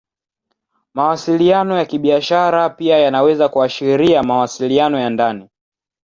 Mawasiliano 0.93 1.77
ya 1.77 1.85
Kibiashara 1.85 2.69
pia 2.69 2.97
yanaweza 2.97 3.49
kuashiria 3.49 4.23
mawasiliano 4.23 4.99
ya 4.99 5.09
ndani. 5.09 5.49